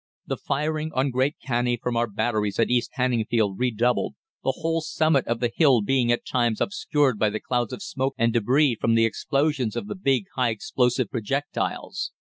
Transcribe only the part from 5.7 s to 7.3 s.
being at times obscured by